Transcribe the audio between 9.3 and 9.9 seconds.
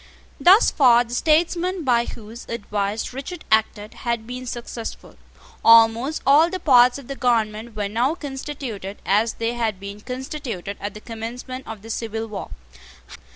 they had